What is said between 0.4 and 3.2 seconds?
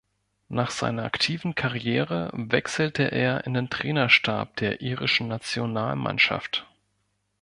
Nach seiner aktiven Karriere wechselte